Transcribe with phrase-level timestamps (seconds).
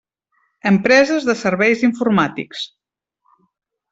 [0.69, 2.63] Empreses de serveis informàtics.